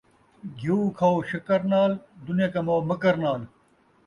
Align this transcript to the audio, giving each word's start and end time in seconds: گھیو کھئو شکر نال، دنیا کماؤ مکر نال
گھیو 0.59 0.77
کھئو 0.97 1.17
شکر 1.31 1.59
نال، 1.71 1.91
دنیا 2.25 2.47
کماؤ 2.53 2.79
مکر 2.89 3.15
نال 3.23 3.41